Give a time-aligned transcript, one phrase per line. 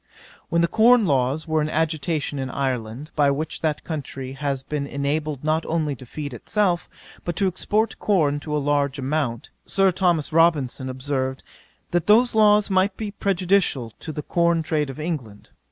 [0.49, 4.87] 'When the corn laws were in agitation in Ireland, by which that country has been
[4.87, 6.89] enabled not only to feed itself,
[7.23, 11.43] but to export corn to a large amount; Sir Thomas Robinson observed,
[11.91, 15.49] that those laws might be prejudicial to the corn trade of England.